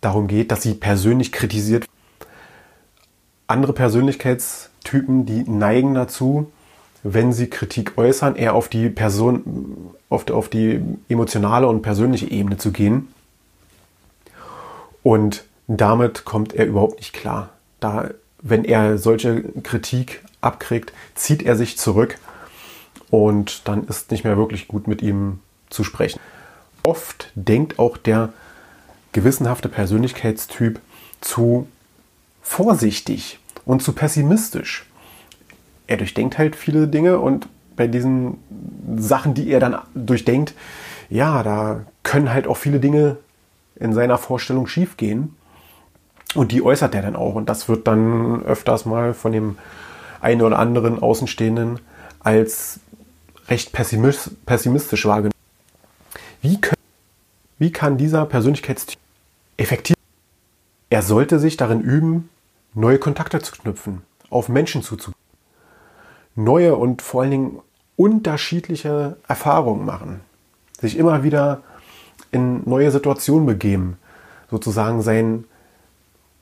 darum 0.00 0.26
geht, 0.26 0.50
dass 0.50 0.62
sie 0.62 0.74
persönlich 0.74 1.32
kritisiert. 1.32 1.86
Andere 3.46 3.72
Persönlichkeitstypen, 3.72 5.26
die 5.26 5.44
neigen 5.48 5.94
dazu, 5.94 6.50
wenn 7.02 7.32
sie 7.32 7.48
Kritik 7.48 7.98
äußern, 7.98 8.36
eher 8.36 8.54
auf 8.54 8.68
die 8.68 8.88
Person, 8.88 9.94
auf, 10.08 10.28
auf 10.30 10.48
die 10.48 10.80
emotionale 11.08 11.66
und 11.68 11.82
persönliche 11.82 12.30
Ebene 12.30 12.56
zu 12.56 12.72
gehen. 12.72 13.08
Und 15.02 15.44
damit 15.66 16.24
kommt 16.24 16.54
er 16.54 16.66
überhaupt 16.66 16.96
nicht 16.96 17.12
klar. 17.12 17.50
Da, 17.80 18.10
wenn 18.40 18.64
er 18.64 18.96
solche 18.96 19.42
Kritik 19.62 20.22
abkriegt, 20.40 20.92
zieht 21.14 21.42
er 21.42 21.56
sich 21.56 21.76
zurück 21.76 22.18
und 23.10 23.68
dann 23.68 23.86
ist 23.86 24.10
nicht 24.10 24.24
mehr 24.24 24.36
wirklich 24.36 24.66
gut 24.66 24.88
mit 24.88 25.02
ihm 25.02 25.40
zu 25.68 25.84
sprechen. 25.84 26.20
Oft 26.82 27.30
denkt 27.34 27.78
auch 27.78 27.96
der 27.96 28.32
gewissenhafte 29.12 29.68
Persönlichkeitstyp 29.68 30.80
zu 31.20 31.66
vorsichtig 32.44 33.40
und 33.64 33.82
zu 33.82 33.92
pessimistisch. 33.92 34.86
Er 35.88 35.96
durchdenkt 35.96 36.38
halt 36.38 36.54
viele 36.54 36.86
Dinge 36.86 37.18
und 37.18 37.48
bei 37.74 37.88
diesen 37.88 38.38
Sachen, 38.96 39.34
die 39.34 39.50
er 39.50 39.58
dann 39.58 39.78
durchdenkt, 39.94 40.54
ja, 41.10 41.42
da 41.42 41.80
können 42.04 42.32
halt 42.32 42.46
auch 42.46 42.56
viele 42.56 42.78
Dinge 42.78 43.16
in 43.76 43.92
seiner 43.92 44.18
Vorstellung 44.18 44.68
schiefgehen. 44.68 45.34
Und 46.34 46.52
die 46.52 46.62
äußert 46.62 46.94
er 46.94 47.02
dann 47.02 47.16
auch. 47.16 47.34
Und 47.34 47.48
das 47.48 47.68
wird 47.68 47.86
dann 47.86 48.42
öfters 48.44 48.84
mal 48.84 49.14
von 49.14 49.32
dem 49.32 49.58
einen 50.20 50.42
oder 50.42 50.58
anderen 50.58 51.00
Außenstehenden 51.00 51.80
als 52.20 52.80
recht 53.48 53.72
pessimistisch 53.72 55.06
wahrgenommen. 55.06 55.32
Wie, 56.40 56.60
können, 56.60 56.80
wie 57.58 57.72
kann 57.72 57.98
dieser 57.98 58.26
Persönlichkeitstyp 58.26 58.98
effektiv? 59.56 59.96
Er 60.90 61.02
sollte 61.02 61.38
sich 61.38 61.56
darin 61.56 61.80
üben, 61.80 62.28
neue 62.74 62.98
Kontakte 62.98 63.40
zu 63.40 63.52
knüpfen, 63.52 64.02
auf 64.30 64.48
Menschen 64.48 64.82
zuzugehen, 64.82 65.20
neue 66.34 66.74
und 66.76 67.02
vor 67.02 67.22
allen 67.22 67.30
Dingen 67.30 67.60
unterschiedliche 67.96 69.16
Erfahrungen 69.28 69.84
machen, 69.84 70.22
sich 70.80 70.96
immer 70.96 71.22
wieder 71.22 71.62
in 72.32 72.68
neue 72.68 72.90
Situationen 72.90 73.46
begeben, 73.46 73.96
sozusagen 74.50 75.02
seinen 75.02 75.44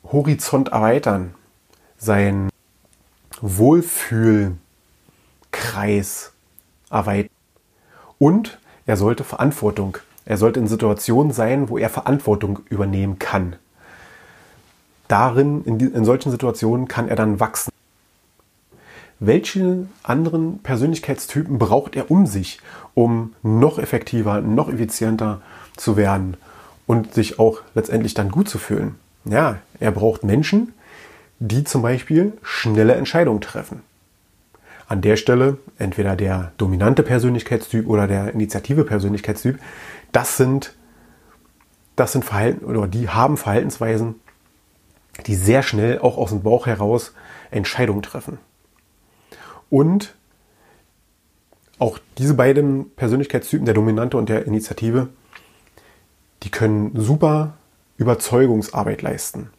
Horizont 0.04 0.68
erweitern, 0.68 1.34
sein 1.98 2.48
Wohlfühlkreis 3.40 6.32
erweitern. 6.90 7.30
Und 8.18 8.58
er 8.86 8.96
sollte 8.96 9.24
Verantwortung, 9.24 9.98
er 10.24 10.38
sollte 10.38 10.60
in 10.60 10.68
Situationen 10.68 11.32
sein, 11.32 11.68
wo 11.68 11.78
er 11.78 11.90
Verantwortung 11.90 12.60
übernehmen 12.68 13.18
kann. 13.18 13.56
Darin, 15.09 15.64
in, 15.64 15.79
die, 15.79 15.87
in 15.87 16.05
solchen 16.05 16.31
Situationen 16.31 16.88
kann 16.88 17.09
er 17.09 17.16
dann 17.16 17.40
wachsen. 17.40 17.70
Welche 19.24 19.87
anderen 20.03 20.59
Persönlichkeitstypen 20.59 21.59
braucht 21.59 21.94
er 21.94 22.11
um 22.11 22.26
sich, 22.26 22.59
um 22.94 23.35
noch 23.42 23.79
effektiver, 23.79 24.40
noch 24.40 24.68
effizienter 24.68 25.40
zu 25.76 25.96
werden 25.96 26.37
und 26.87 27.14
sich 27.14 27.38
auch 27.38 27.61
letztendlich 27.74 28.14
dann 28.14 28.31
gut 28.31 28.48
zu 28.48 28.59
fühlen? 28.59 28.96
Ja, 29.24 29.59
er 29.79 29.92
braucht 29.92 30.24
Menschen, 30.24 30.74
die 31.38 31.62
zum 31.64 31.83
Beispiel 31.83 32.33
schnelle 32.42 32.94
Entscheidungen 32.94 33.40
treffen. 33.40 33.83
An 34.88 35.00
der 35.00 35.16
Stelle 35.16 35.59
entweder 35.79 36.16
der 36.16 36.53
dominante 36.59 37.03
Persönlichkeitstyp 37.03 37.88
oder 37.88 38.07
der 38.07 38.33
initiative 38.33 38.85
Persönlichkeitstyp, 38.85 39.59
das 40.11 40.37
sind, 40.37 40.74
das 41.96 42.12
sind 42.12 42.24
Verhalten 42.24 42.64
oder 42.64 42.87
die 42.88 43.09
haben 43.09 43.37
Verhaltensweisen, 43.37 44.16
die 45.27 45.35
sehr 45.35 45.62
schnell 45.62 45.98
auch 45.98 46.16
aus 46.16 46.31
dem 46.31 46.42
Bauch 46.42 46.66
heraus 46.66 47.12
Entscheidungen 47.51 48.03
treffen. 48.03 48.38
Und 49.70 50.14
auch 51.79 51.98
diese 52.18 52.35
beiden 52.35 52.90
Persönlichkeitstypen, 52.94 53.64
der 53.64 53.75
Dominante 53.75 54.16
und 54.16 54.29
der 54.29 54.46
Initiative, 54.46 55.09
die 56.42 56.51
können 56.51 56.92
super 56.94 57.55
Überzeugungsarbeit 57.96 59.03
leisten. 59.03 59.51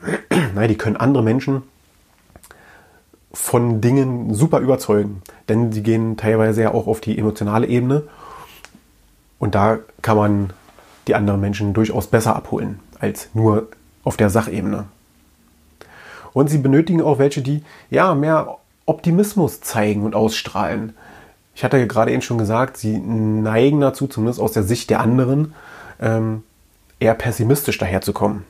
Nein, 0.54 0.68
die 0.68 0.76
können 0.76 0.96
andere 0.96 1.22
Menschen 1.22 1.62
von 3.32 3.80
Dingen 3.80 4.32
super 4.32 4.60
überzeugen, 4.60 5.22
denn 5.48 5.72
sie 5.72 5.82
gehen 5.82 6.16
teilweise 6.16 6.62
ja 6.62 6.72
auch 6.72 6.86
auf 6.86 7.00
die 7.00 7.18
emotionale 7.18 7.66
Ebene 7.66 8.04
und 9.38 9.54
da 9.54 9.78
kann 10.02 10.16
man 10.16 10.52
die 11.08 11.14
anderen 11.14 11.40
Menschen 11.40 11.74
durchaus 11.74 12.06
besser 12.06 12.36
abholen 12.36 12.80
als 13.00 13.28
nur 13.34 13.68
auf 14.04 14.16
der 14.16 14.30
Sachebene. 14.30 14.86
Und 16.32 16.48
sie 16.48 16.58
benötigen 16.58 17.02
auch 17.02 17.18
welche, 17.18 17.42
die 17.42 17.62
ja 17.90 18.14
mehr 18.14 18.58
Optimismus 18.86 19.60
zeigen 19.60 20.02
und 20.02 20.14
ausstrahlen. 20.14 20.94
Ich 21.54 21.64
hatte 21.64 21.78
ja 21.78 21.86
gerade 21.86 22.12
eben 22.12 22.22
schon 22.22 22.38
gesagt, 22.38 22.76
sie 22.76 22.98
neigen 22.98 23.80
dazu, 23.80 24.06
zumindest 24.06 24.40
aus 24.40 24.52
der 24.52 24.64
Sicht 24.64 24.90
der 24.90 25.00
anderen, 25.00 25.54
ähm, 26.00 26.42
eher 26.98 27.14
pessimistisch 27.14 27.78
daherzukommen. 27.78 28.44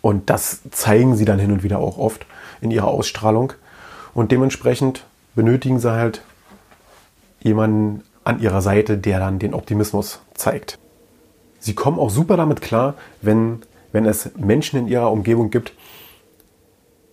Und 0.00 0.30
das 0.30 0.60
zeigen 0.70 1.16
sie 1.16 1.24
dann 1.24 1.38
hin 1.38 1.52
und 1.52 1.62
wieder 1.62 1.78
auch 1.78 1.98
oft 1.98 2.26
in 2.60 2.70
ihrer 2.70 2.88
Ausstrahlung. 2.88 3.52
Und 4.14 4.32
dementsprechend 4.32 5.04
benötigen 5.34 5.78
sie 5.78 5.92
halt 5.92 6.22
jemanden 7.40 8.02
an 8.24 8.40
ihrer 8.40 8.62
Seite, 8.62 8.96
der 8.96 9.18
dann 9.18 9.38
den 9.38 9.52
Optimismus 9.52 10.20
zeigt. 10.34 10.78
Sie 11.60 11.74
kommen 11.74 11.98
auch 11.98 12.10
super 12.10 12.36
damit 12.36 12.60
klar, 12.60 12.94
wenn, 13.20 13.62
wenn 13.94 14.04
es 14.04 14.32
Menschen 14.36 14.78
in 14.78 14.88
ihrer 14.88 15.10
Umgebung 15.10 15.50
gibt, 15.50 15.72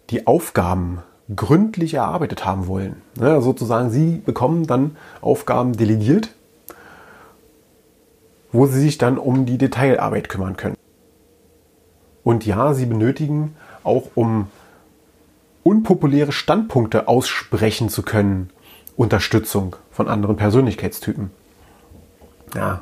die 0.10 0.28
Aufgaben 0.28 1.00
gründlich 1.34 1.94
erarbeitet 1.94 2.46
haben 2.46 2.68
wollen. 2.68 3.02
Ja, 3.18 3.40
sozusagen, 3.40 3.90
sie 3.90 4.22
bekommen 4.26 4.68
dann 4.68 4.98
Aufgaben 5.22 5.78
delegiert 5.78 6.32
wo 8.52 8.66
sie 8.66 8.80
sich 8.80 8.98
dann 8.98 9.18
um 9.18 9.46
die 9.46 9.58
Detailarbeit 9.58 10.30
kümmern 10.30 10.58
können. 10.58 10.76
Und 12.24 12.46
ja, 12.46 12.74
sie 12.74 12.86
benötigen 12.86 13.56
auch, 13.84 14.12
um 14.16 14.48
unpopuläre 15.64 16.32
Standpunkte 16.32 17.08
aussprechen 17.08 17.90
zu 17.90 18.04
können, 18.04 18.50
Unterstützung 18.96 19.76
von 19.92 20.08
anderen 20.08 20.36
Persönlichkeitstypen. 20.36 21.32
Ja, 22.56 22.82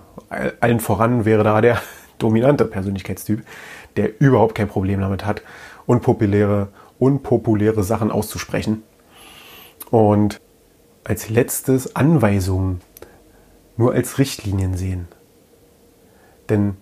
allen 0.60 0.80
voran 0.80 1.26
wäre 1.26 1.44
da 1.44 1.62
der 1.62 1.80
dominante 2.18 2.66
Persönlichkeitstyp, 2.66 3.44
der 3.98 4.20
überhaupt 4.22 4.56
kein 4.56 4.68
Problem 4.68 5.02
damit 5.02 5.26
hat, 5.26 5.42
unpopuläre, 5.86 6.70
unpopuläre 6.98 7.84
Sachen 7.84 8.12
auszusprechen. 8.12 8.84
Und 9.90 10.40
als 11.04 11.30
letztes 11.30 11.96
Anweisungen 11.96 12.82
nur 13.78 13.94
als 13.94 14.20
Richtlinien 14.20 14.76
sehen. 14.76 15.08
Denn 16.50 16.76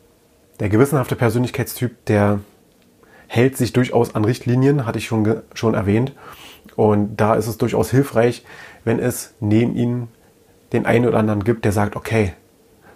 der 0.60 0.70
gewissenhafte 0.70 1.15
Persönlichkeitstyp, 1.15 2.06
der 2.06 2.39
hält 3.28 3.58
sich 3.58 3.74
durchaus 3.74 4.15
an 4.15 4.26
Richtlinien, 4.26 4.86
hatte 4.86 4.98
ich 4.98 5.06
schon, 5.06 5.41
schon 5.54 5.76
erwähnt. 5.76 6.13
Und 6.76 7.17
da 7.17 7.36
ist 7.36 7.48
es 7.48 7.58
durchaus 7.58 7.91
hilfreich, 7.91 8.43
wenn 8.84 9.00
es 9.00 9.36
neben 9.39 9.76
ihnen 9.76 10.08
den 10.74 10.86
einen 10.86 11.06
oder 11.06 11.20
anderen 11.20 11.43
gibt, 11.43 11.65
der 11.65 11.72
sagt, 11.72 11.96
okay, 11.96 12.34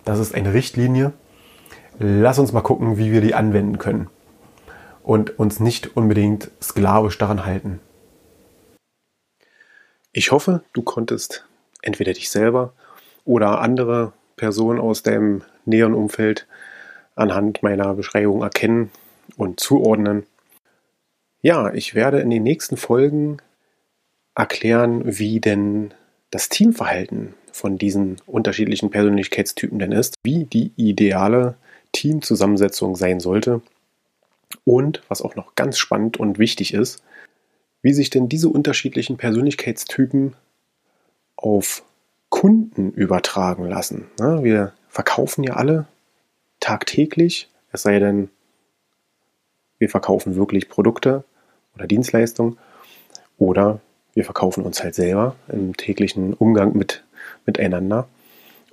das 0.04 0.19
ist 0.19 0.34
eine 0.34 0.54
Richtlinie, 0.54 1.13
lass 1.99 2.39
uns 2.39 2.51
mal 2.51 2.62
gucken, 2.62 2.97
wie 2.97 3.12
wir 3.12 3.21
die 3.21 3.34
anwenden 3.34 3.77
können. 3.77 4.10
Und 5.04 5.39
uns 5.39 5.60
nicht 5.60 5.95
unbedingt 5.97 6.51
sklavisch 6.62 7.17
daran 7.17 7.45
halten. 7.45 7.80
Ich 10.13 10.32
hoffe, 10.32 10.63
du 10.73 10.82
konntest 10.82 11.45
entweder 11.82 12.13
dich 12.13 12.30
selber 12.30 12.73
oder 13.25 13.62
andere 13.62 14.13
Personen 14.36 14.80
aus 14.80 15.04
deinem 15.04 15.43
näheren 15.65 15.93
Umfeld 15.93 16.47
anhand 17.15 17.63
meiner 17.63 17.93
Beschreibung 17.93 18.41
erkennen 18.41 18.91
und 19.38 19.60
zuordnen. 19.60 20.25
Ja, 21.41 21.73
ich 21.73 21.95
werde 21.95 22.19
in 22.19 22.30
den 22.30 22.43
nächsten 22.43 22.77
Folgen 22.77 23.38
erklären, 24.36 25.01
wie 25.06 25.39
denn 25.39 25.93
das 26.30 26.49
Teamverhalten 26.49 27.34
von 27.51 27.77
diesen 27.77 28.17
unterschiedlichen 28.25 28.89
Persönlichkeitstypen 28.89 29.80
denn 29.80 29.91
ist, 29.91 30.15
wie 30.23 30.45
die 30.45 30.71
ideale 30.75 31.56
Teamzusammensetzung 31.91 32.95
sein 32.95 33.19
sollte 33.19 33.62
Und 34.65 35.01
was 35.08 35.21
auch 35.21 35.36
noch 35.36 35.56
ganz 35.56 35.77
spannend 35.77 36.17
und 36.17 36.39
wichtig 36.39 36.73
ist, 36.73 37.04
wie 37.82 37.93
sich 37.93 38.10
denn 38.10 38.30
diese 38.30 38.49
unterschiedlichen 38.49 39.17
Persönlichkeitstypen 39.17 40.36
auf 41.36 41.84
Kunden 42.30 42.91
übertragen 42.91 43.65
lassen. 43.65 44.08
Wir 44.17 44.73
verkaufen 44.88 45.43
ja 45.43 45.54
alle 45.54 45.88
tagtäglich, 46.60 47.49
es 47.71 47.82
sei 47.84 47.99
denn, 47.99 48.30
wir 49.80 49.89
verkaufen 49.89 50.36
wirklich 50.36 50.69
Produkte 50.69 51.23
oder 51.75 51.88
Dienstleistungen 51.88 52.58
oder 53.38 53.80
wir 54.13 54.25
verkaufen 54.25 54.63
uns 54.63 54.84
halt 54.84 54.93
selber 54.93 55.36
im 55.47 55.75
täglichen 55.75 56.34
Umgang 56.34 56.75
mit, 56.77 57.04
miteinander. 57.45 58.08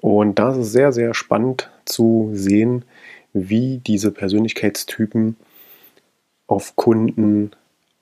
Und 0.00 0.38
da 0.38 0.52
ist 0.52 0.58
es 0.58 0.72
sehr, 0.72 0.92
sehr 0.92 1.14
spannend 1.14 1.70
zu 1.84 2.30
sehen, 2.32 2.84
wie 3.32 3.78
diese 3.78 4.10
Persönlichkeitstypen 4.10 5.36
auf 6.46 6.76
Kunden 6.76 7.50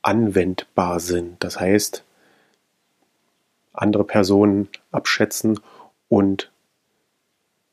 anwendbar 0.03 1.01
sind. 1.01 1.43
Das 1.43 1.59
heißt, 1.59 2.05
andere 3.73 4.05
Personen 4.05 4.69
abschätzen 4.91 5.59
und 6.09 6.53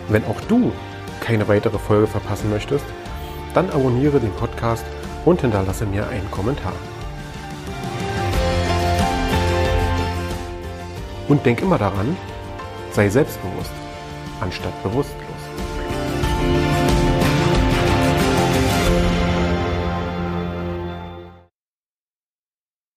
Wenn 0.09 0.25
auch 0.25 0.41
du 0.41 0.73
keine 1.21 1.47
weitere 1.47 1.79
Folge 1.79 2.07
verpassen 2.07 2.49
möchtest, 2.49 2.83
dann 3.53 3.69
abonniere 3.69 4.19
den 4.19 4.33
Podcast 4.33 4.83
und 5.23 5.39
hinterlasse 5.39 5.85
mir 5.85 6.09
einen 6.09 6.29
Kommentar. 6.31 6.73
Und 11.29 11.45
denk 11.45 11.61
immer 11.61 11.77
daran, 11.77 12.17
sei 12.91 13.07
selbstbewusst 13.07 13.71
anstatt 14.41 14.83
bewusst. 14.83 15.15